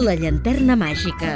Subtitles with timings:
[0.00, 1.30] La llanterna màgica.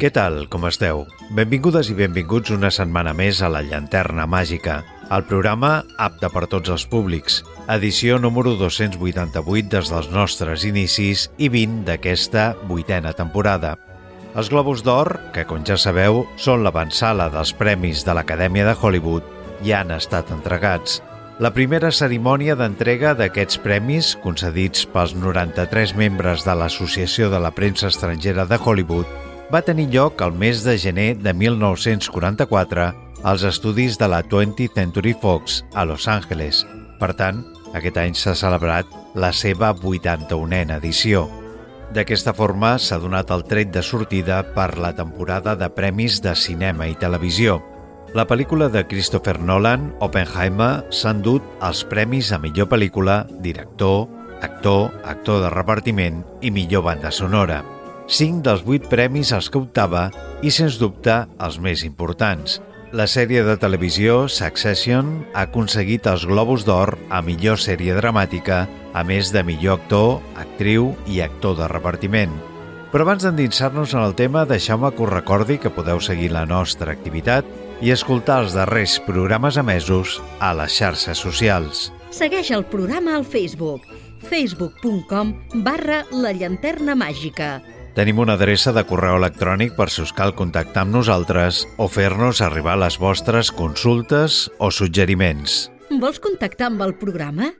[0.00, 1.04] Què tal, com esteu?
[1.36, 4.80] Benvingudes i benvinguts una setmana més a La Llanterna Màgica,
[5.14, 11.46] el programa apte per tots els públics, edició número 288 des dels nostres inicis i
[11.52, 13.76] 20 d'aquesta vuitena temporada.
[14.34, 19.30] Els Globus d'Or, que com ja sabeu són l'avançala dels premis de l'Acadèmia de Hollywood,
[19.62, 20.98] ja han estat entregats.
[21.40, 27.88] La primera cerimònia d'entrega d'aquests premis, concedits pels 93 membres de l'Associació de la Premsa
[27.88, 29.08] Estrangera de Hollywood,
[29.48, 32.90] va tenir lloc el mes de gener de 1944
[33.24, 36.66] als estudis de la 20th Century Fox a Los Angeles.
[37.00, 37.40] Per tant,
[37.72, 41.24] aquest any s'ha celebrat la seva 81a edició.
[41.96, 46.92] D'aquesta forma s'ha donat el tret de sortida per la temporada de premis de cinema
[46.92, 47.62] i televisió.
[48.14, 54.08] La pel·lícula de Christopher Nolan, Oppenheimer, s'ha endut els premis a millor pel·lícula, director,
[54.42, 57.62] actor, actor de repartiment i millor banda sonora
[58.10, 60.08] cinc dels vuit premis als que optava
[60.42, 62.58] i, sens dubte, els més importants.
[62.90, 69.04] La sèrie de televisió Succession ha aconseguit els Globus d'Or a millor sèrie dramàtica, a
[69.06, 72.34] més de millor actor, actriu i actor de repartiment.
[72.90, 76.90] Però abans d'endinsar-nos en el tema, deixeu-me que us recordi que podeu seguir la nostra
[76.90, 77.46] activitat
[77.80, 81.88] i escoltar els darrers programes emesos a les xarxes socials.
[82.10, 83.86] Segueix el programa al Facebook
[84.28, 85.32] facebook.com
[85.64, 87.54] barra la llanterna màgica
[87.94, 92.40] Tenim una adreça de correu electrònic per si us cal contactar amb nosaltres o fer-nos
[92.46, 95.66] arribar les vostres consultes o suggeriments.
[95.90, 97.50] Vols contactar amb el programa?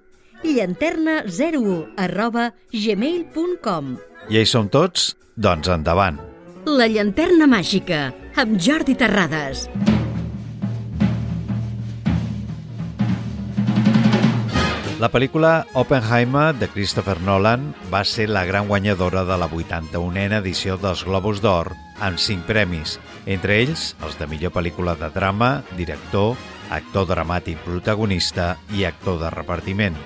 [0.40, 3.96] llanterna01 arroba gmail.com
[4.30, 5.14] I hi som tots?
[5.36, 6.16] Doncs endavant.
[6.64, 8.06] La llanterna màgica,
[8.40, 9.66] amb Jordi Terrades.
[15.00, 20.76] La pel·lícula Oppenheimer de Christopher Nolan va ser la gran guanyadora de la 81a edició
[20.76, 21.70] dels Globus d'Or
[22.04, 26.36] amb 5 premis, entre ells els de millor pel·lícula de drama, director,
[26.68, 29.96] actor dramàtic protagonista i actor de repartiment.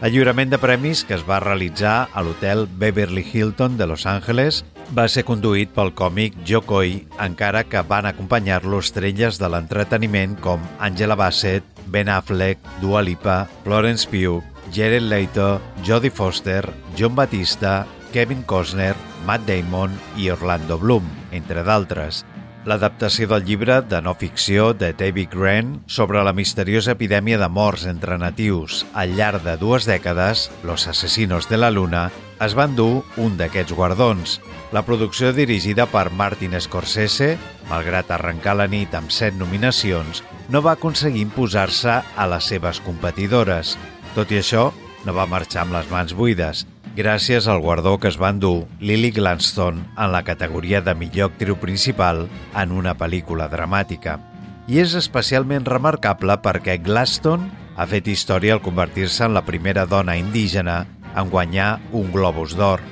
[0.00, 4.62] El lliurament de premis, que es va realitzar a l'hotel Beverly Hilton de Los Angeles,
[4.96, 10.64] va ser conduït pel còmic Joe Coy, encara que van acompanyar-lo estrelles de l'entreteniment com
[10.80, 18.42] Angela Bassett, Ben Affleck, Dua Lipa, Florence Pugh, Jared Leto, Jodie Foster, John Batista, Kevin
[18.44, 18.94] Costner,
[19.26, 22.24] Matt Damon i Orlando Bloom, entre d'altres.
[22.66, 27.84] L'adaptació del llibre de no ficció de David Grant sobre la misteriosa epidèmia de morts
[27.86, 32.10] entre natius al llarg de dues dècades, Los asesinos de la luna,
[32.42, 34.38] es van dur un d'aquests guardons.
[34.72, 37.36] La producció dirigida per Martin Scorsese,
[37.70, 43.76] malgrat arrencar la nit amb set nominacions, no va aconseguir imposar-se a les seves competidores.
[44.14, 44.72] Tot i això,
[45.06, 46.66] no va marxar amb les mans buides,
[46.98, 51.54] gràcies al guardó que es va endur Lily Gladstone en la categoria de millor actriu
[51.62, 52.24] principal
[52.58, 54.18] en una pel·lícula dramàtica.
[54.66, 57.48] I és especialment remarcable perquè Gladstone
[57.78, 60.80] ha fet història al convertir-se en la primera dona indígena
[61.14, 62.82] en guanyar un Globus d'Or.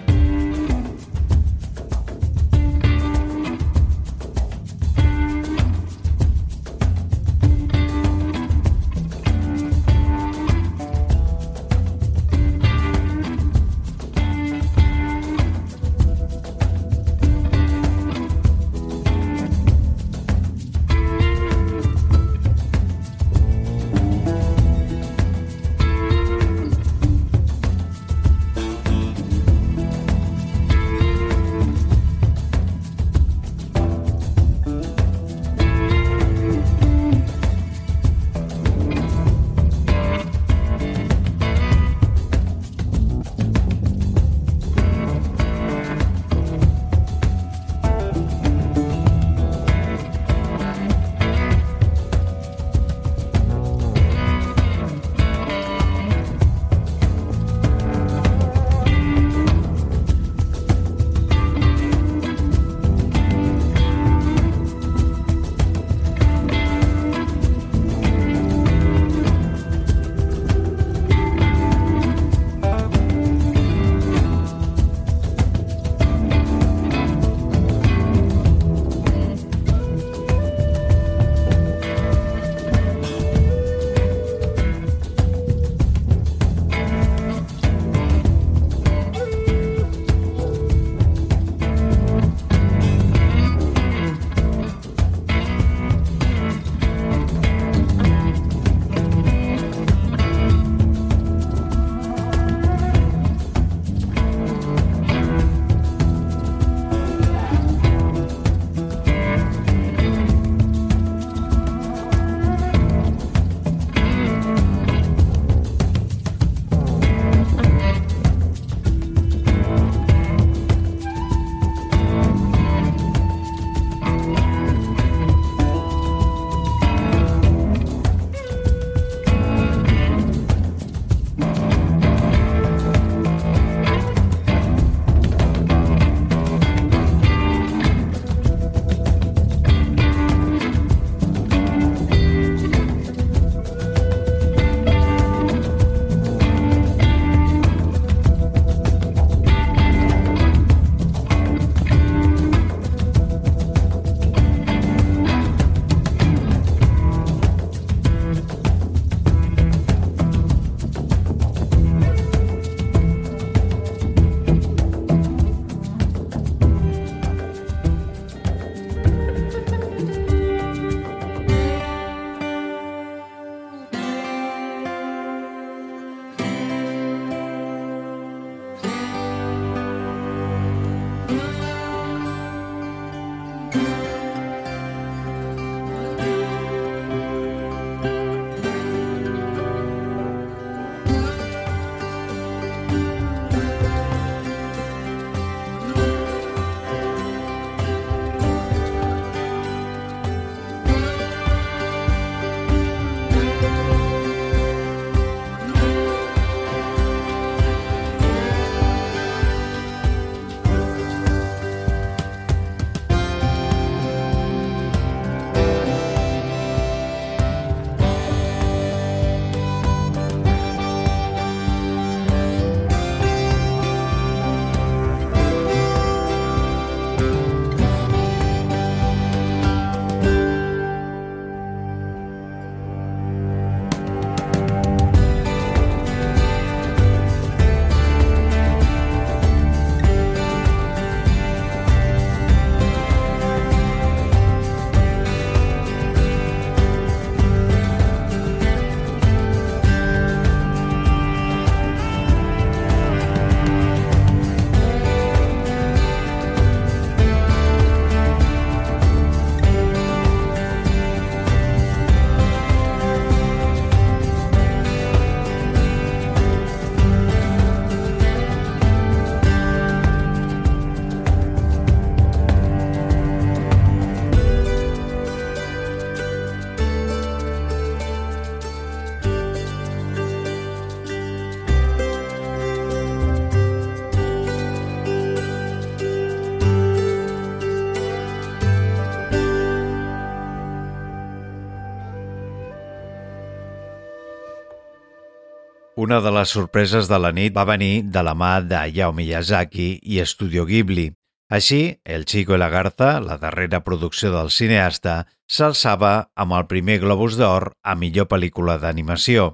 [296.06, 299.87] Una de les sorpreses de la nit va venir de la mà de Hayao Miyazaki
[300.14, 301.08] i Studio Ghibli.
[301.50, 305.17] Així, El Chico i la Garza, la darrera producció del cineasta,
[305.50, 309.48] s'alçava amb el primer Globus d'Or a millor pel·lícula d'animació.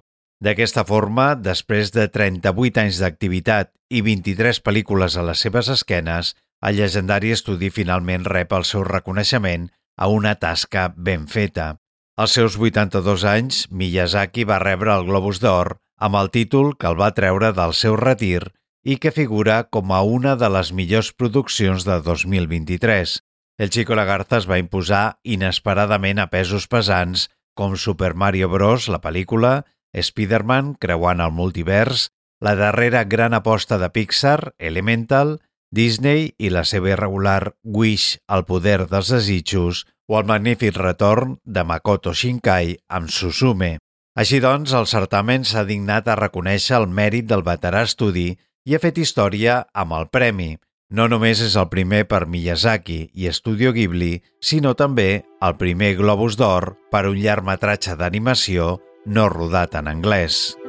[0.45, 6.77] D'aquesta forma, després de 38 anys d'activitat i 23 pel·lícules a les seves esquenes, el
[6.77, 11.79] llegendari estudi finalment rep el seu reconeixement a una tasca ben feta.
[12.21, 16.99] Als seus 82 anys, Miyazaki va rebre el Globus d'Or amb el títol que el
[16.99, 18.49] va treure del seu retir
[18.83, 23.21] i que figura com a una de les millors produccions de 2023.
[23.63, 28.99] El Chico Lagarza es va imposar inesperadament a pesos pesants com Super Mario Bros., la
[29.05, 29.63] pel·lícula,
[29.95, 32.09] Spider-Man, creuant el multivers,
[32.43, 35.37] la darrera gran aposta de Pixar, Elemental,
[35.71, 41.63] Disney i la seva irregular Wish, el poder dels desitjos, o el magnífic retorn de
[41.65, 43.77] Makoto Shinkai amb Susume.
[44.13, 48.29] Així doncs, el certamen s'ha dignat a reconèixer el mèrit del veterà estudi
[48.69, 50.51] i ha fet història amb el premi.
[50.93, 56.37] No només és el primer per Miyazaki i Studio Ghibli, sinó també el primer Globus
[56.37, 58.75] d'Or per un llargmetratge d'animació
[59.07, 60.62] no rodat en anglès.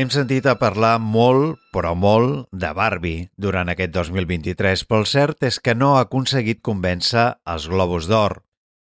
[0.00, 5.44] Hem sentit a parlar molt, però molt, de Barbie durant aquest 2023, però el cert
[5.44, 8.38] és que no ha aconseguit convèncer els Globus d'Or.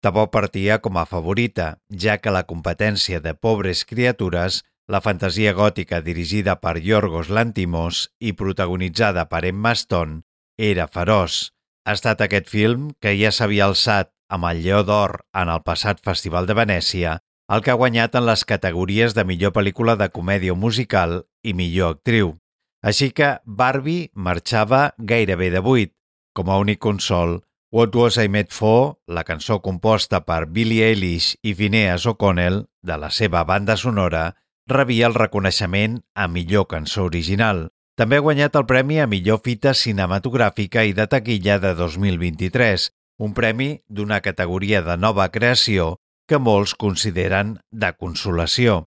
[0.05, 4.61] Tampoc partia com a favorita, ja que la competència de Pobres Criatures,
[4.93, 10.21] la fantasia gòtica dirigida per Yorgos Lantimos i protagonitzada per Emma Stone,
[10.61, 11.47] era feroç.
[11.89, 16.05] Ha estat aquest film, que ja s'havia alçat amb el Lleó d'Or en el passat
[16.05, 20.55] Festival de Venècia, el que ha guanyat en les categories de millor pel·lícula de comèdia
[20.55, 22.35] musical i millor actriu.
[22.83, 25.93] Així que Barbie marxava gairebé de buit.
[26.35, 27.41] Com a únic consol,
[27.73, 32.99] What Was I Made For, la cançó composta per Billie Eilish i Phineas O'Connell, de
[32.99, 34.37] la seva banda sonora,
[34.67, 37.69] rebia el reconeixement a millor cançó original.
[37.97, 43.33] També ha guanyat el premi a millor fita cinematogràfica i de taquilla de 2023, un
[43.35, 45.97] premi d'una categoria de nova creació
[46.29, 48.85] que molts consideren de consolació.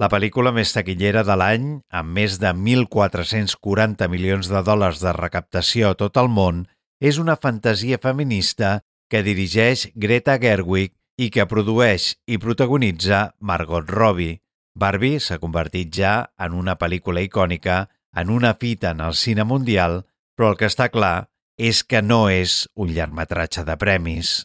[0.00, 5.92] La pel·lícula més taquillera de l'any, amb més de 1.440 milions de dòlars de recaptació
[5.92, 6.64] a tot el món,
[7.00, 8.80] és una fantasia feminista
[9.10, 14.40] que dirigeix Greta Gerwig i que produeix i protagonitza Margot Robbie.
[14.74, 20.02] Barbie s'ha convertit ja en una pel·lícula icònica, en una fita en el cine mundial,
[20.36, 21.28] però el que està clar
[21.60, 24.40] és que no és un llargmetratge de premis.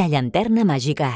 [0.00, 1.08] La llanterna màgica,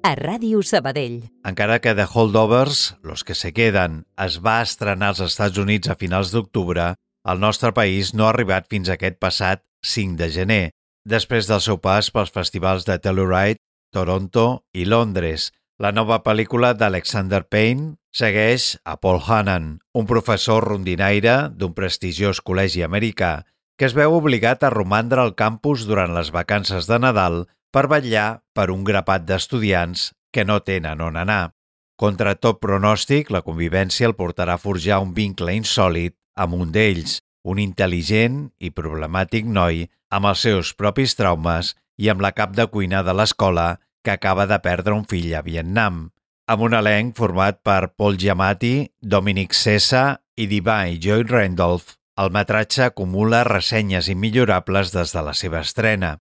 [0.00, 1.26] a Ràdio Sabadell.
[1.44, 5.96] Encara que The Holdovers, Los que se queden, es va estrenar als Estats Units a
[6.00, 6.86] finals d'octubre,
[7.28, 10.70] el nostre país no ha arribat fins aquest passat 5 de gener,
[11.04, 13.60] després del seu pas pels festivals de Telluride,
[13.92, 15.50] Toronto i Londres.
[15.76, 22.88] La nova pel·lícula d'Alexander Payne segueix a Paul Hannan, un professor rondinaire d'un prestigiós col·legi
[22.88, 23.42] americà
[23.76, 28.42] que es veu obligat a romandre al campus durant les vacances de Nadal per vetllar
[28.54, 31.52] per un grapat d'estudiants que no tenen on anar.
[32.00, 37.18] Contra tot pronòstic, la convivència el portarà a forjar un vincle insòlid amb un d'ells,
[37.44, 42.66] un intel·ligent i problemàtic noi amb els seus propis traumes i amb la cap de
[42.72, 46.08] cuina de l'escola que acaba de perdre un fill a Vietnam,
[46.50, 52.88] amb un elenc format per Paul Giamatti, Dominic Sessa i Divine Joy Randolph, el metratge
[52.88, 56.16] acumula ressenyes immillorables des de la seva estrena.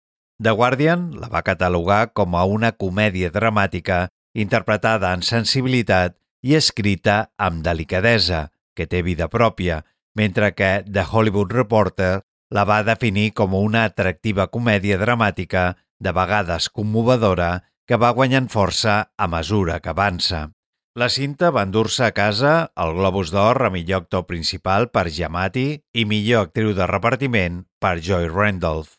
[0.43, 7.31] The Guardian la va catalogar com a una comèdia dramàtica interpretada en sensibilitat i escrita
[7.41, 9.81] amb delicadesa, que té vida pròpia,
[10.15, 12.21] mentre que The Hollywood Reporter
[12.53, 19.07] la va definir com una atractiva comèdia dramàtica, de vegades commovedora que va guanyant força
[19.17, 20.51] a mesura que avança.
[20.97, 22.53] La cinta va endur-se a casa
[22.85, 27.97] el Globus d'Or a millor actor principal per Giamatti i millor actriu de repartiment per
[28.01, 28.97] Joy Randolph.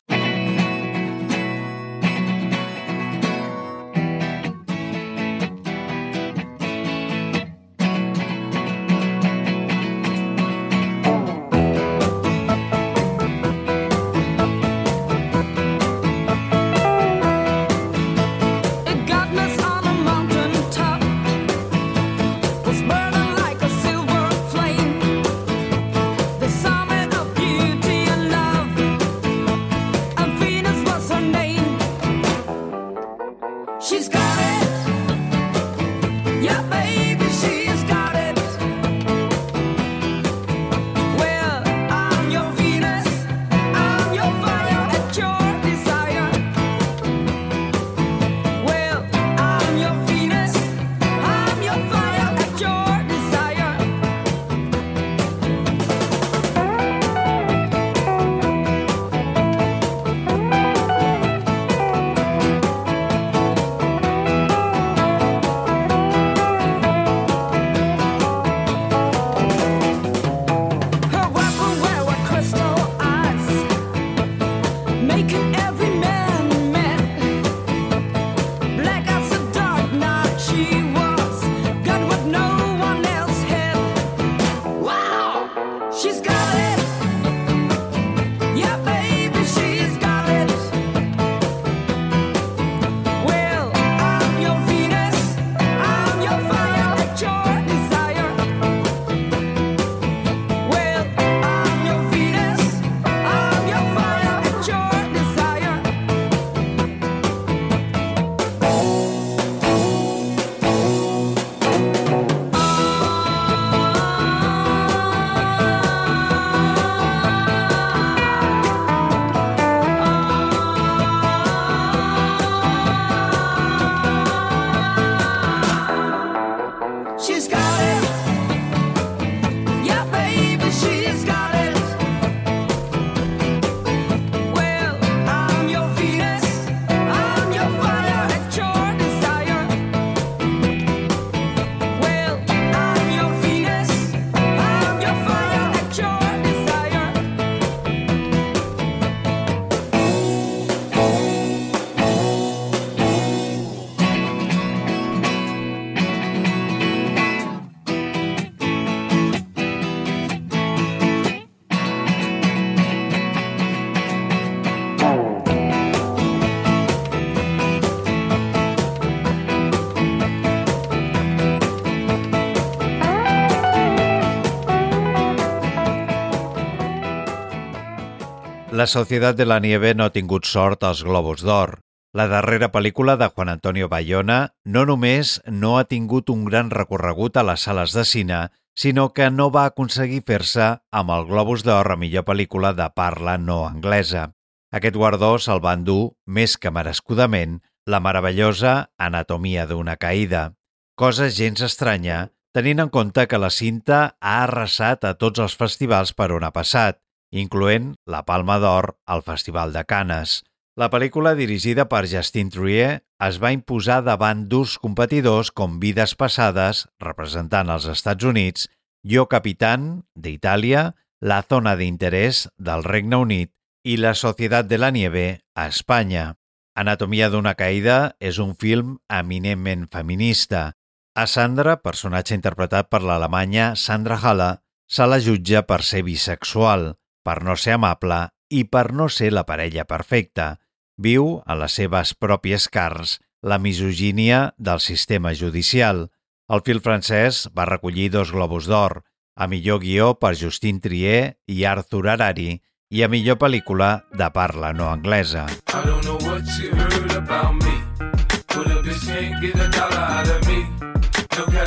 [178.78, 181.72] La Societat de la Nieve no ha tingut sort als Globus d'Or.
[182.13, 184.36] La darrera pel·lícula de Juan Antonio Bayona
[184.76, 188.42] no només no ha tingut un gran recorregut a les sales de cine,
[188.78, 190.68] sinó que no va aconseguir fer-se
[191.02, 194.28] amb el Globus d'Or a millor pel·lícula de parla no anglesa.
[194.70, 197.58] Aquest guardó se'l va endur, més que merescudament,
[197.90, 198.76] la meravellosa
[199.10, 200.52] Anatomia d'una caïda.
[200.94, 206.13] Cosa gens estranya, tenint en compte que la cinta ha arrasat a tots els festivals
[206.13, 210.44] per on ha passat, incloent la Palma d'Or al Festival de Canes.
[210.78, 216.86] La pel·lícula, dirigida per Justin Trier, es va imposar davant durs competidors com Vides Passades,
[217.02, 218.68] representant els Estats Units,
[219.04, 223.52] Yo Capitán, d'Itàlia, La Zona d'Interès, del Regne Unit,
[223.84, 226.36] i La Societat de la Nieve, a Espanya.
[226.78, 230.76] Anatomia d'una caïda és un film eminentment feminista.
[231.18, 234.52] A Sandra, personatge interpretat per l'alemanya Sandra Halle,
[234.86, 236.92] se la jutja per ser bisexual
[237.28, 240.54] per no ser amable i per no ser la parella perfecta.
[240.98, 246.08] Viu a les seves pròpies carns la misogínia del sistema judicial.
[246.48, 249.02] El fil francès va recollir dos globus d'or,
[249.36, 254.72] a millor guió per Justin Trier i Arthur Harari i a millor pel·lícula de parla
[254.74, 255.46] no anglesa.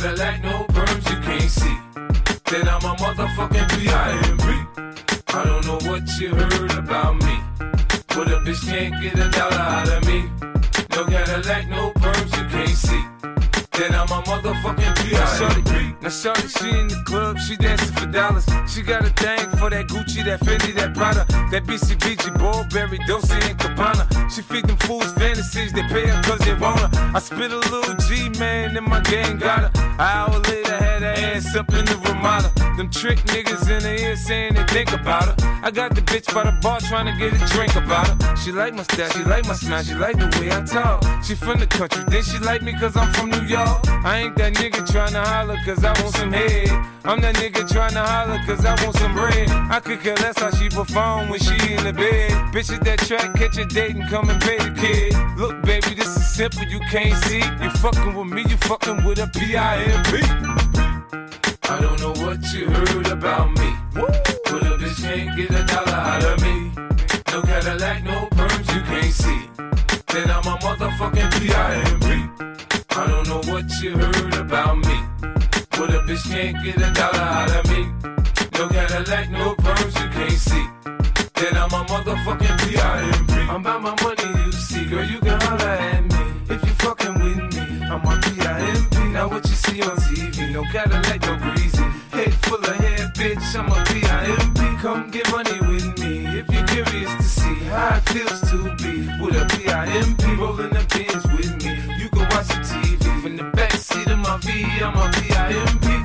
[0.01, 1.77] Cadillac, no perms, you can't see
[2.51, 5.10] That I'm a motherfucking B.I.M.B.
[5.33, 7.41] I don't know what you heard about me.
[8.09, 10.29] But a bitch can't get a dollar out of me.
[10.91, 13.40] No Cadillac, no perms, you can't see.
[13.81, 15.97] Then I'm a motherfucking P.I.M.P.
[16.03, 18.47] Now shorty, she in the club, she dancing for dollars.
[18.69, 23.35] She got a thing for that Gucci, that Fendi, that Prada, that BCBG, Burberry, Dolce
[23.35, 24.05] and Gabbana.
[24.31, 26.91] She feed them fools fantasies, they pay her cause they want her.
[27.15, 29.73] I spit a little G, man, and my gang got her.
[29.75, 32.53] An hour later, had her ass up in the Ramada.
[32.77, 35.61] Them trick niggas in the ear saying they think about her.
[35.63, 38.37] I got the bitch by the bar trying to get a drink about her.
[38.37, 41.05] She like my style, she like my smile, she like the way I talk.
[41.25, 43.70] She from the country, then she like me cause I'm from New York.
[44.03, 46.69] I ain't that nigga trying to holler cause I want some head.
[47.05, 49.51] I'm that nigga trying to holler cause I want some bread.
[49.51, 52.31] I could care less how she perform when she in the bed.
[52.53, 55.15] Bitch at that track, catch a date and come and pay the kid.
[55.39, 57.43] Look, baby, this is simple, you can't see.
[57.63, 60.23] You fucking with me, you fucking with a P-I-M-P.
[61.69, 63.71] I don't know what you heard about me.
[63.93, 66.73] But a bitch can't get a dollar out of me.
[67.33, 69.43] No Cadillac, no perms, you can't see.
[70.09, 72.00] Then I'm a motherfucking P.I.M.P.
[73.61, 74.97] What you heard about me.
[75.77, 77.93] But a bitch can't get a dollar out of me.
[78.57, 80.67] No Cadillac, no perms, you can't see.
[81.35, 83.33] Then I'm a motherfucking P.I.M.P.
[83.35, 84.87] I'm about my money, you see.
[84.87, 86.55] Girl, you can holler at me.
[86.55, 88.99] If you fucking with me, I'm a P.I.M.P.
[89.13, 91.85] Now what you see on TV, no Cadillac, no greasy.
[92.13, 94.61] Head full of hair, bitch, I'm a P.I.M.P.
[94.81, 98.41] Come get money with me if you're curious to see how it feels
[104.83, 105.11] I'm.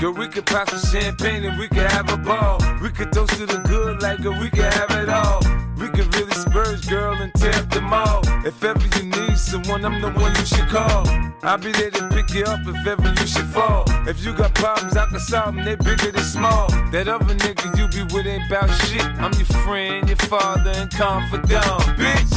[0.06, 2.60] Girl, we could pop some champagne and we could have a ball.
[2.82, 5.40] We could toast to the good like girl, we could have it all.
[5.78, 8.22] We could really spurge, girl, and tear up the mall.
[8.46, 11.08] If ever you need someone, I'm the one you should call.
[11.44, 13.86] I'll be there to pick you up if ever you should fall.
[14.06, 16.68] If you got problems, I can solve them, they bigger than small.
[16.92, 19.02] That other nigga you be with ain't about shit.
[19.02, 22.34] I'm your friend, your father, and confidant, bitch.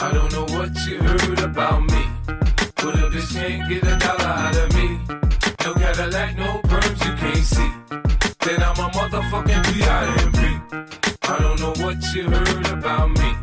[0.00, 2.19] I don't know what you heard about me.
[2.82, 4.88] But a bitch can't get a dollar out of me.
[5.64, 7.70] No Cadillac, no perms, you can't see.
[8.44, 10.40] Then I'm a motherfucking P.I.M.P.
[11.28, 13.34] I don't know what you heard about me.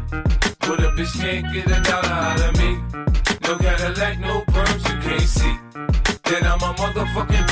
[0.60, 2.72] But a bitch can't get a dollar out of me.
[3.44, 5.56] No Cadillac, no perms, you can't see.
[6.46, 7.48] I'm a motherfucking.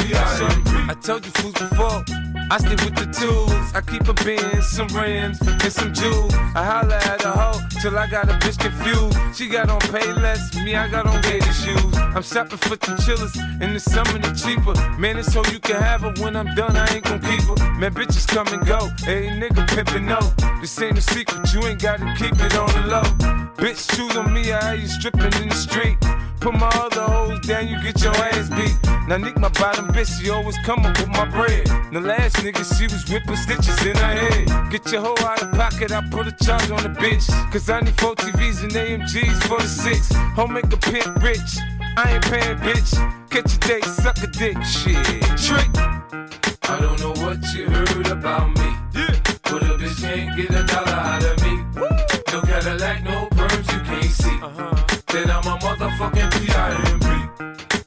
[0.88, 2.04] I told you fools before.
[2.52, 3.74] I stick with the tools.
[3.74, 6.34] I keep a bin, some rims, and some jewels.
[6.54, 9.18] I holler at a hoe till I got a bitch confused.
[9.36, 11.96] She got on pay less, me, I got on gator shoes.
[11.98, 14.76] I'm shopping for the chillers, in the summer the cheaper.
[15.00, 17.72] Man, it's so you can have her when I'm done, I ain't gon' keep her.
[17.80, 18.90] Man, bitches come and go.
[19.04, 20.20] Hey, nigga pimpin' no.
[20.62, 23.04] This ain't a secret, you ain't gotta keep it on the low.
[23.58, 25.98] Bitch, choose on me, I have you stripping in the street.
[26.46, 28.78] Put my other hoes down, you get your ass beat.
[29.08, 31.66] Now Nick, my bottom bitch, she always coming with my bread.
[31.92, 34.70] The last nigga, she was whipping stitches in her head.
[34.70, 37.26] Get your hoe out of pocket, I put a charge on the bitch.
[37.52, 40.14] Cause I need four TVs and AMGs for the six.
[40.38, 41.58] Home make a pimp rich.
[41.98, 42.94] I ain't paying, bitch.
[43.32, 45.04] Catch a date, suck a dick, shit.
[45.42, 45.72] Trick.
[46.70, 48.70] I don't know what you heard about me.
[48.94, 49.20] Yeah.
[49.50, 51.82] But a bitch can't get a dollar out of me.
[51.82, 51.90] Woo.
[52.32, 54.40] No Cadillac, no perms, you can't see.
[54.44, 54.75] Uh-huh.
[55.16, 57.08] Then I'm a motherfucking P.I.M.P.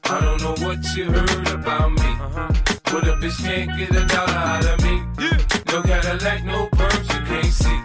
[0.09, 2.01] I don't know what you heard about me.
[2.01, 2.47] Uh-huh.
[2.85, 5.03] But a bitch can't get a dollar out of me.
[5.19, 5.37] Yeah.
[5.67, 7.79] No Cadillac, no perms, you can't see.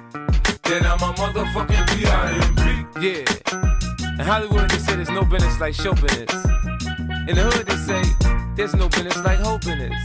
[0.63, 3.07] Then I'm a motherfucking P.I.M.P.
[3.07, 4.19] Yeah.
[4.19, 6.33] In Hollywood, they say there's no business like show business.
[7.29, 8.03] In the hood, they say
[8.57, 10.01] there's no business like hope business.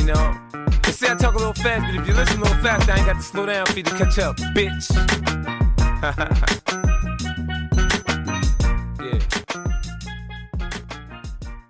[0.00, 0.40] You know?
[0.82, 2.96] They say I talk a little fast, but if you listen a little fast, I
[2.96, 4.86] ain't got to slow down for you to catch up, bitch.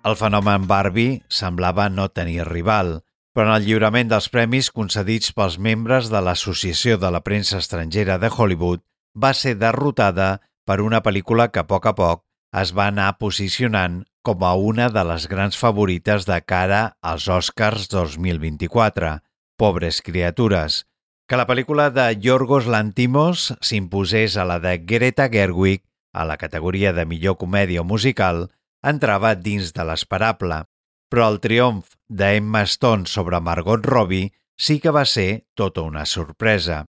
[0.07, 3.01] El fenomen Barbie semblava no tenir rival,
[3.35, 8.15] però en el lliurament dels premis concedits pels membres de l'Associació de la Premsa Estrangera
[8.21, 8.85] de Hollywood
[9.23, 10.29] va ser derrotada
[10.63, 12.23] per una pel·lícula que a poc a poc
[12.61, 17.89] es va anar posicionant com a una de les grans favorites de cara als Oscars
[17.91, 19.17] 2024,
[19.59, 20.85] Pobres criatures,
[21.27, 26.93] que la pel·lícula de Yorgos Lantimos s'imposés a la de Greta Gerwig a la categoria
[26.93, 28.47] de millor comèdia musical
[28.83, 30.63] entrava dins de l'esperable,
[31.09, 36.83] però el triomf d'Emma Stone sobre Margot Robbie sí que va ser tota una sorpresa.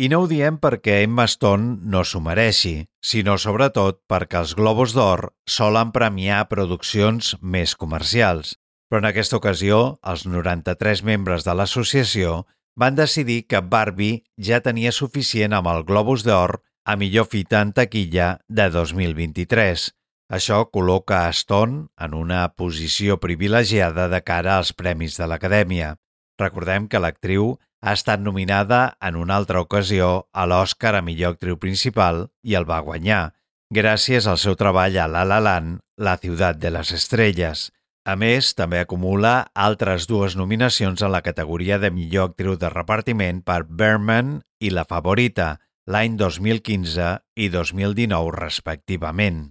[0.00, 4.94] I no ho diem perquè Emma Stone no s'ho mereixi, sinó sobretot perquè els Globus
[4.96, 8.54] d'Or solen premiar produccions més comercials.
[8.88, 12.46] Però en aquesta ocasió, els 93 membres de l'associació
[12.80, 17.74] van decidir que Barbie ja tenia suficient amb el Globus d'Or a millor fita en
[17.76, 19.90] taquilla de 2023.
[20.30, 25.96] Això col·loca a Stone en una posició privilegiada de cara als premis de l'Acadèmia.
[26.38, 31.58] Recordem que l'actriu ha estat nominada en una altra ocasió a l'Oscar a millor actriu
[31.58, 33.34] principal i el va guanyar.
[33.70, 37.70] gràcies al seu treball a La La Land, La ciutat de les estrelles.
[38.04, 43.42] A més, també acumula altres dues nominacions en la categoria de millor actriu de repartiment
[43.42, 49.44] per Berman i La Favorita, l'any 2015 i 2019 respectivament.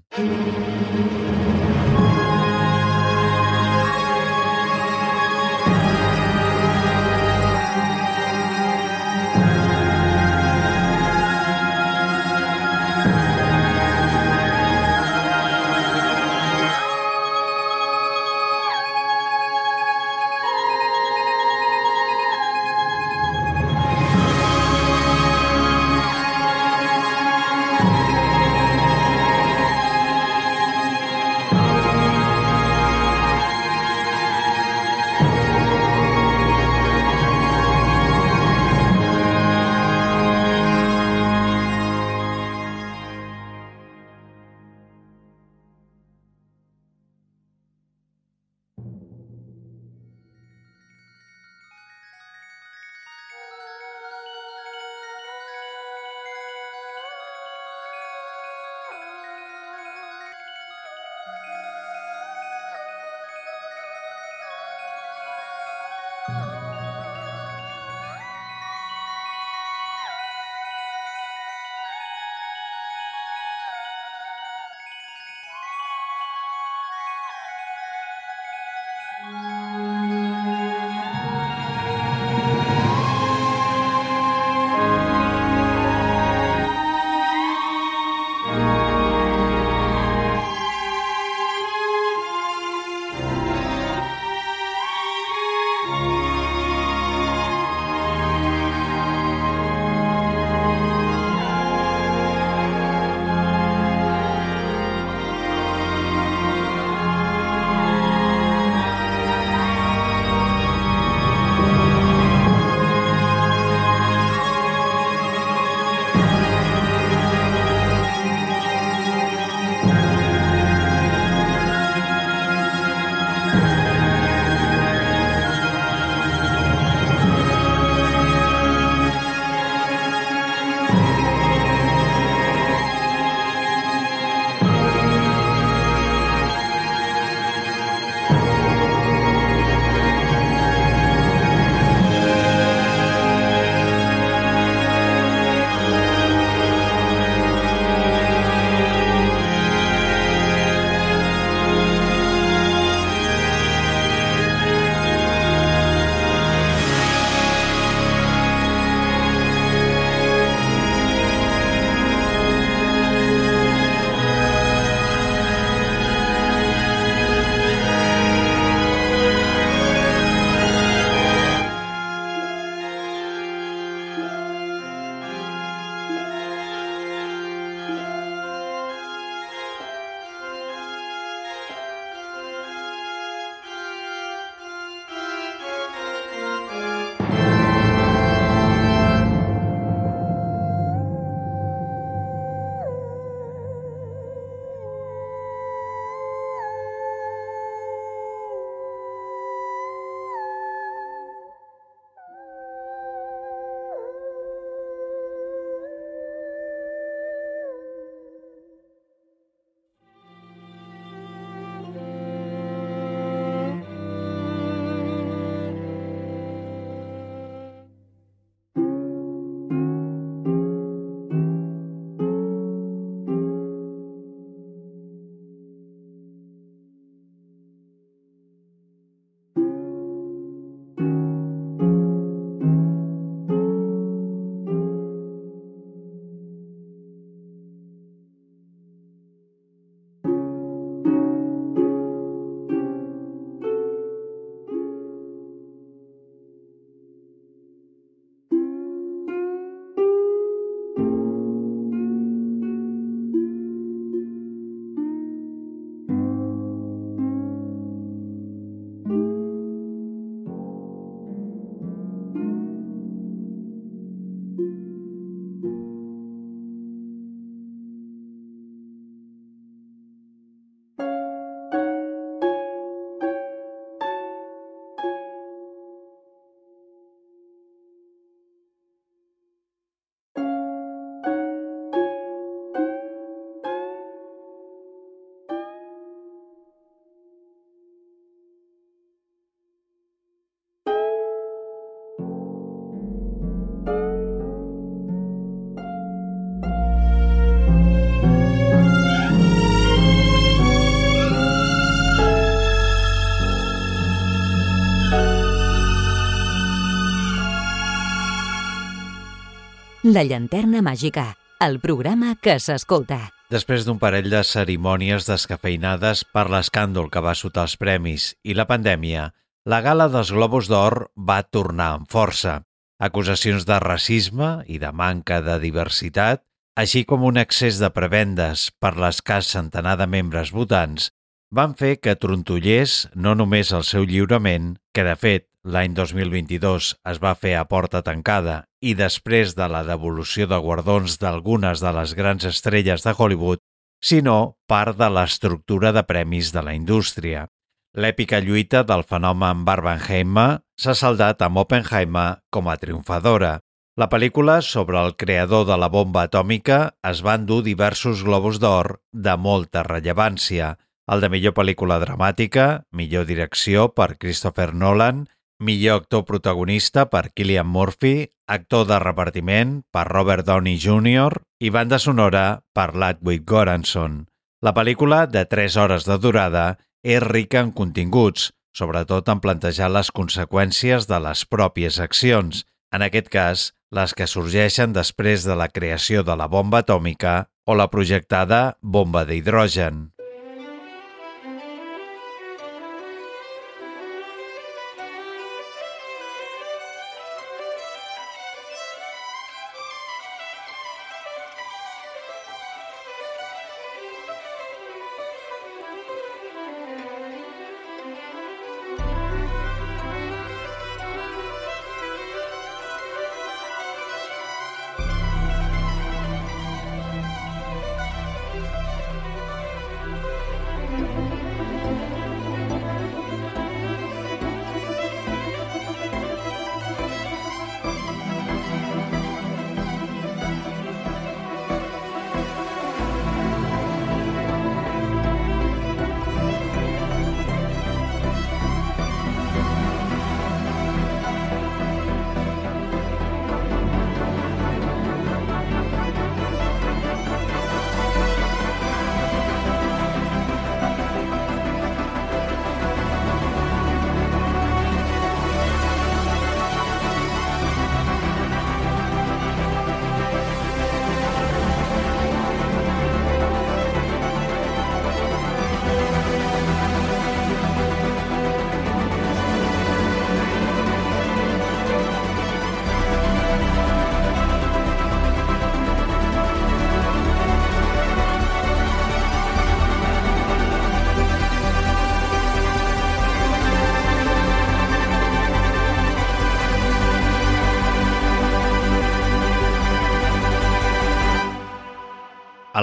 [310.09, 313.17] La llanterna màgica, el programa que s'escolta.
[313.53, 318.65] Després d'un parell de cerimònies descafeinades per l'escàndol que va sotar els premis i la
[318.65, 319.27] pandèmia,
[319.69, 322.55] la gala dels Globus d'Or va tornar amb força.
[322.97, 326.41] Acusacions de racisme i de manca de diversitat,
[326.73, 331.11] així com un excés de prebendes per l'escàs centenar de membres votants,
[331.53, 337.19] van fer que trontollés no només el seu lliurament, que de fet l'any 2022 es
[337.19, 342.13] va fer a porta tancada i després de la devolució de guardons d'algunes de les
[342.15, 343.59] grans estrelles de Hollywood,
[344.01, 347.47] sinó part de l'estructura de premis de la indústria.
[347.93, 353.57] L'èpica lluita del fenomen Barbenheimer s'ha saldat amb Oppenheimer com a triomfadora.
[353.99, 359.01] La pel·lícula sobre el creador de la bomba atòmica es va endur diversos globus d'or
[359.11, 360.77] de molta rellevància,
[361.11, 365.25] el de millor pel·lícula dramàtica, millor direcció per Christopher Nolan
[365.59, 371.43] millor actor protagonista per Killian Murphy, actor de repartiment per Robert Downey Jr.
[371.59, 374.25] i banda sonora per Ludwig Göransson.
[374.63, 380.11] La pel·lícula, de 3 hores de durada, és rica en continguts, sobretot en plantejar les
[380.11, 386.23] conseqüències de les pròpies accions, en aquest cas, les que sorgeixen després de la creació
[386.23, 390.09] de la bomba atòmica o la projectada bomba d'hidrogen.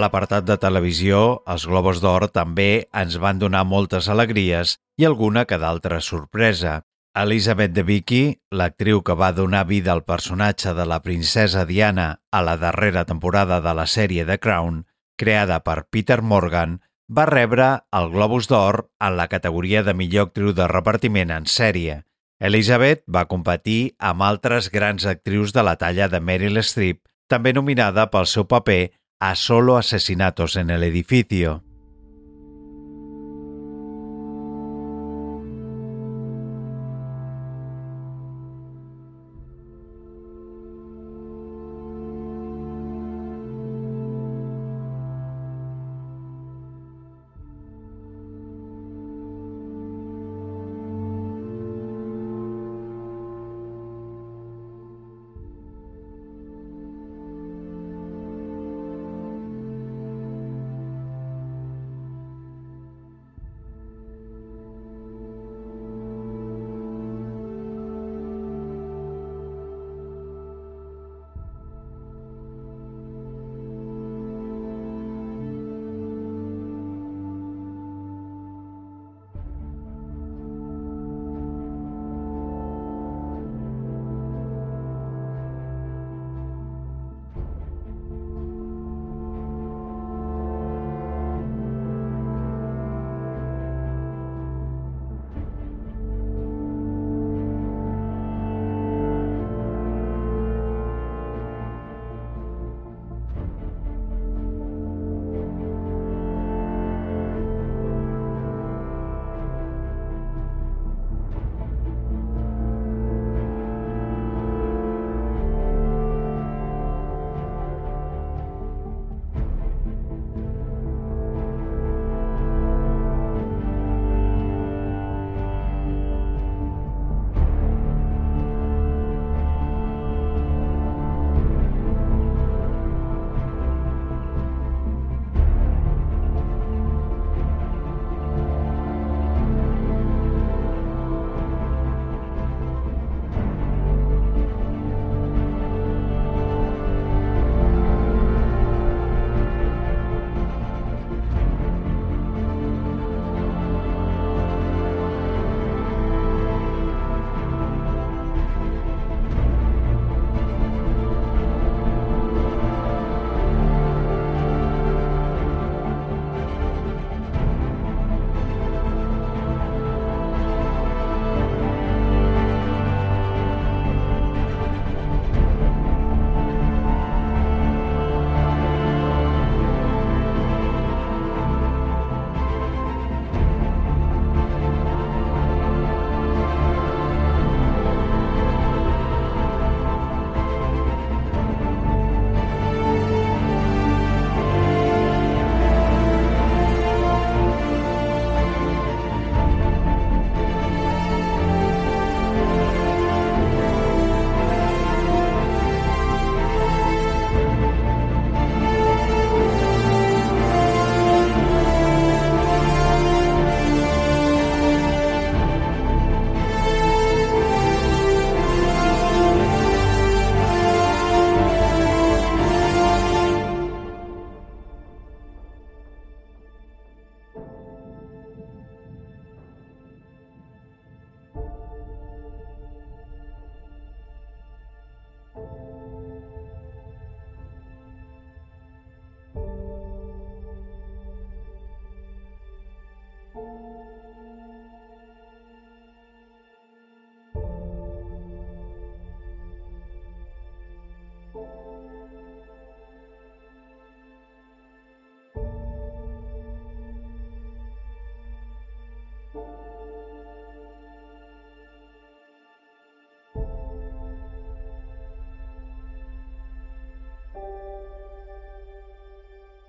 [0.07, 5.59] L'apartat de televisió, els Globos d'Or també ens van donar moltes alegries i alguna que
[5.59, 6.82] d'altra sorpresa.
[7.16, 12.42] Elizabeth de Vicky, l'actriu que va donar vida al personatge de la princesa Diana a
[12.46, 14.84] la darrera temporada de la sèrie The Crown,
[15.18, 16.76] creada per Peter Morgan,
[17.11, 22.04] va rebre el Globus d'Or en la categoria de millor actriu de repartiment en sèrie.
[22.38, 28.07] Elizabeth va competir amb altres grans actrius de la talla de Meryl Streep, també nominada
[28.12, 31.66] pel seu paper a solo asesinatos en el edificio.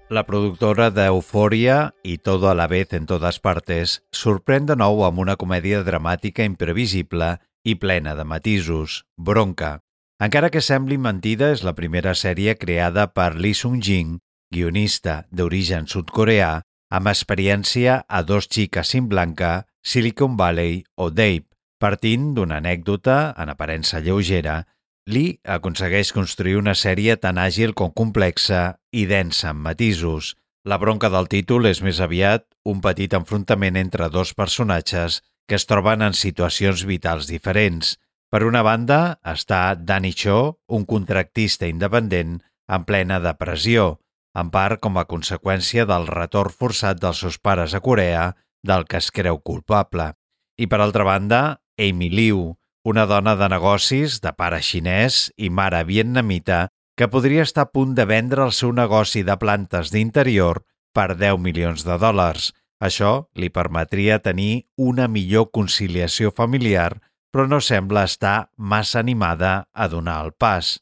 [0.09, 5.19] La productora d'Eufòria i Todo a la vez en totes partes sorprèn de nou amb
[5.19, 7.33] una comèdia dramàtica imprevisible
[7.67, 9.81] i plena de matisos, Bronca.
[10.23, 14.15] Encara que sembli mentida, és la primera sèrie creada per Lee Sung-jin,
[14.47, 21.43] guionista d'origen sud-coreà, amb experiència a dos xiques sin blanca, Silicon Valley o Dave.
[21.83, 24.61] Partint d'una anècdota, en aparença lleugera,
[25.07, 30.33] Lee aconsegueix construir una sèrie tan àgil com complexa i densa en matisos.
[30.67, 35.65] La bronca del títol és més aviat un petit enfrontament entre dos personatges que es
[35.65, 37.95] troben en situacions vitals diferents.
[38.27, 44.01] Per una banda està Danny Cho, un contractista independent en plena depressió,
[44.35, 48.99] en part com a conseqüència del retorn forçat dels seus pares a Corea, del que
[48.99, 50.11] es creu culpable.
[50.59, 52.56] I per altra banda, Amy Liu,
[52.87, 57.91] una dona de negocis de pare xinès i mare vietnamita que podria estar a punt
[57.97, 60.61] de vendre el seu negoci de plantes d'interior
[60.95, 62.53] per 10 milions de dòlars.
[62.79, 67.01] Això li permetria tenir una millor conciliació familiar,
[67.33, 70.77] però no sembla estar massa animada a donar el pas.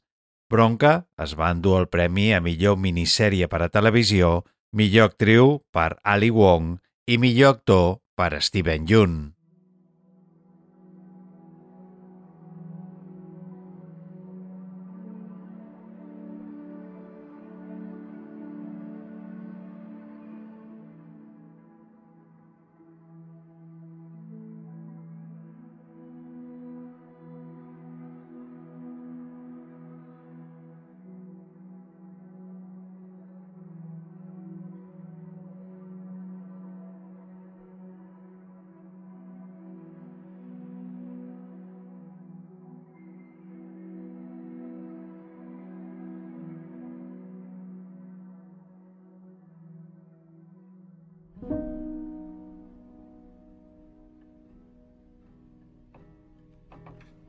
[0.52, 4.44] Bronca es va endur el premi a millor minissèrie per a televisió,
[4.78, 6.76] millor actriu per Ali Wong
[7.10, 9.35] i millor actor per Steven Yeun.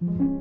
[0.07, 0.36] Mm-hmm.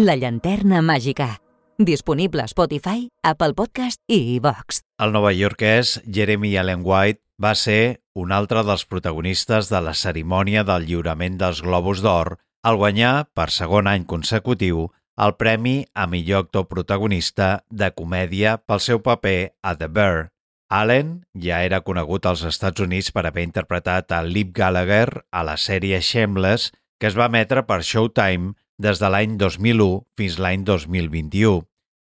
[0.00, 1.42] La llanterna màgica.
[1.76, 4.78] Disponible a Spotify, Apple Podcast i iVox.
[4.96, 10.86] El novaiorquès Jeremy Allen White va ser un altre dels protagonistes de la cerimònia del
[10.88, 14.86] lliurament dels Globus d'Or al guanyar, per segon any consecutiu,
[15.20, 20.30] el premi a millor actor protagonista de comèdia pel seu paper a The Bear.
[20.72, 25.60] Allen ja era conegut als Estats Units per haver interpretat a Lip Gallagher a la
[25.60, 31.60] sèrie Shameless, que es va emetre per Showtime des de l'any 2001 fins l'any 2021.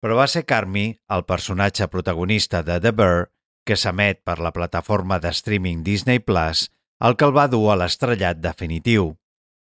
[0.02, 3.28] Però va ser Carmi, el personatge protagonista de The Bear,
[3.68, 6.70] que s'emet per la plataforma de streaming Disney Plus,
[7.02, 9.16] el que el va dur a l'estrellat definitiu.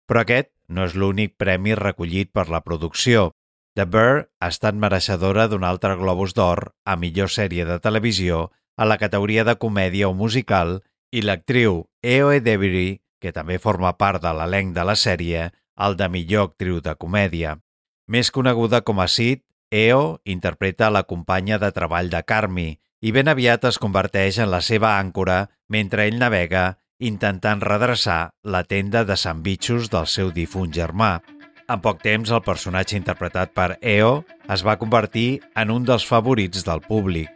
[0.07, 3.33] Però aquest no és l'únic premi recollit per la producció.
[3.75, 8.87] The Bear ha estat mereixedora d'un altre Globus d'Or a millor sèrie de televisió a
[8.87, 10.79] la categoria de comèdia o musical
[11.11, 15.49] i l'actriu Eoe Devery, que també forma part de l'elenc de la sèrie,
[15.87, 17.57] el de millor actriu de comèdia.
[18.09, 22.68] Més coneguda com a Sid, Eo interpreta la companya de treball de Carmi
[23.05, 28.64] i ben aviat es converteix en la seva àncora mentre ell navega intentant redreçar la
[28.64, 31.18] tenda de sandvitxos del seu difunt germà.
[31.68, 36.64] En poc temps, el personatge interpretat per Eo es va convertir en un dels favorits
[36.64, 37.29] del públic.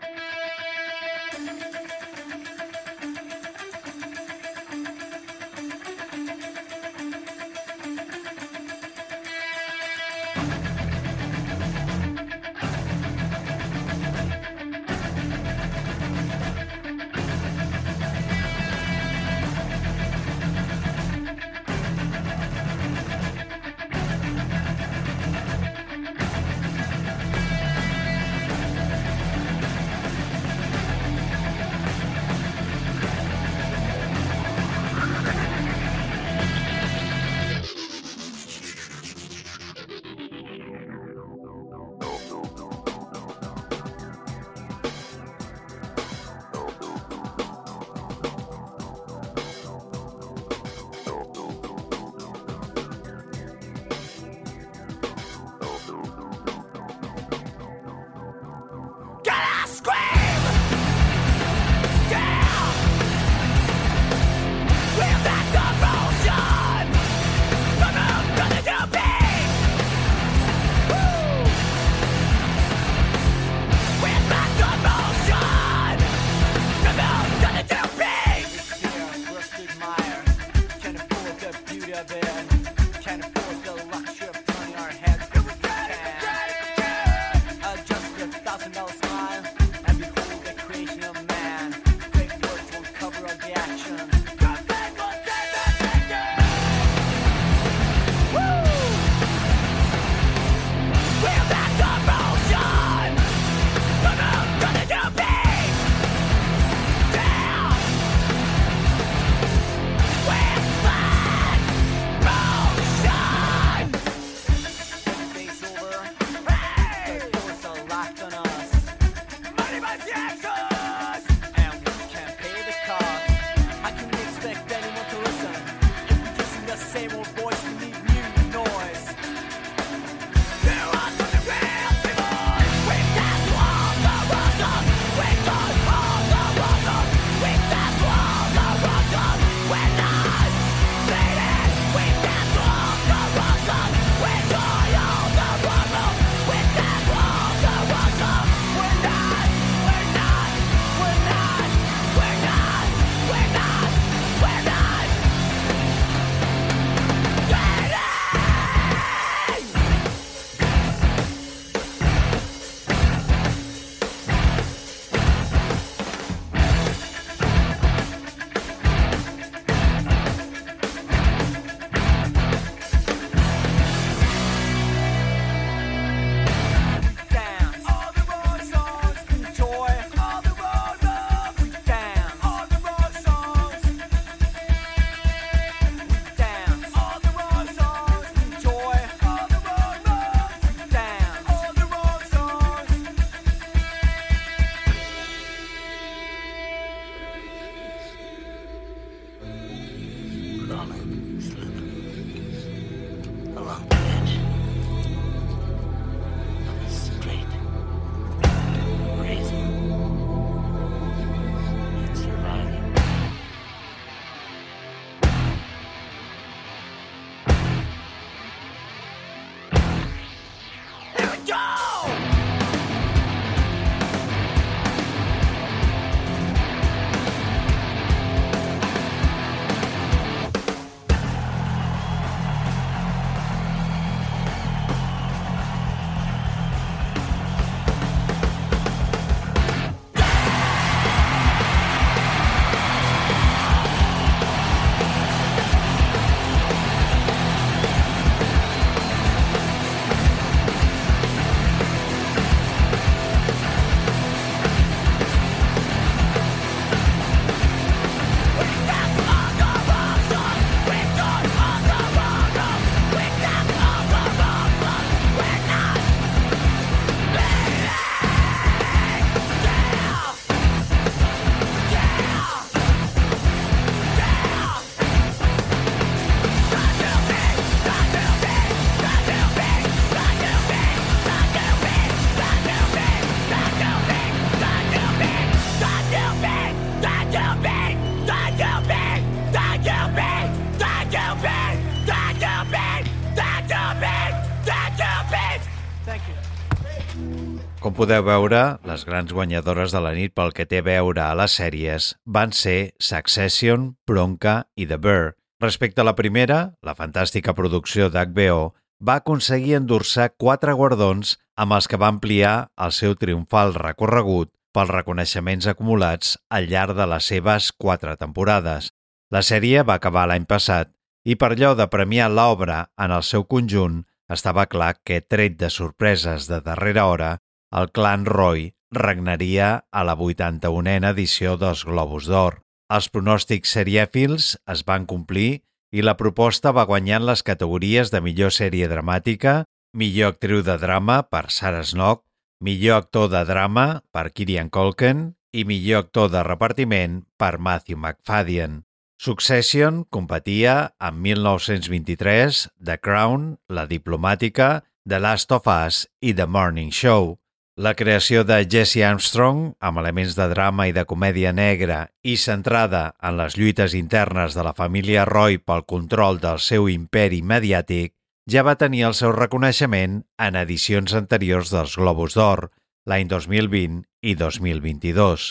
[298.03, 301.53] Podeu veure, les grans guanyadores de la nit pel que té a veure a les
[301.55, 305.37] sèries van ser Succession, Bronca i The Bear.
[305.63, 308.73] Respecte a la primera, la fantàstica producció d'HBO
[309.07, 312.55] va aconseguir endur-se quatre guardons amb els que va ampliar
[312.87, 318.91] el seu triomfal recorregut pels reconeixements acumulats al llarg de les seves quatre temporades.
[319.31, 320.91] La sèrie va acabar l'any passat
[321.23, 325.71] i per allò de premiar l'obra en el seu conjunt, estava clar que, tret de
[325.71, 327.37] sorpreses de darrera hora,
[327.73, 332.61] el clan Roy regnaria a la 81a edició dels Globus d'Or.
[332.93, 335.63] Els pronòstics serièfils es van complir
[335.93, 339.65] i la proposta va guanyar en les categories de millor sèrie dramàtica,
[339.97, 342.25] millor actriu de drama per Sarah Snook,
[342.61, 348.83] millor actor de drama per Kirian Culkin i millor actor de repartiment per Matthew McFadden.
[349.23, 356.91] Succession competia amb 1923, The Crown, La Diplomàtica, The Last of Us i The Morning
[356.91, 357.42] Show.
[357.77, 363.15] La creació de Jesse Armstrong, amb elements de drama i de comèdia negra i centrada
[363.25, 368.13] en les lluites internes de la família Roy pel control del seu imperi mediàtic,
[368.45, 372.67] ja va tenir el seu reconeixement en edicions anteriors dels Globus d'Or,
[373.09, 375.49] l'any 2020 i 2022.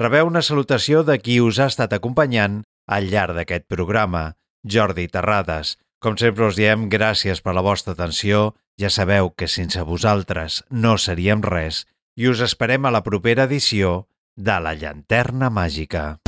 [0.00, 4.38] Rebeu una salutació de qui us ha estat acompanyant al llarg d'aquest programa.
[4.64, 9.82] Jordi Terrades, com sempre us diem gràcies per la vostra atenció, ja sabeu que sense
[9.82, 11.84] vosaltres no seríem res
[12.18, 16.27] i us esperem a la propera edició de La Llanterna Màgica.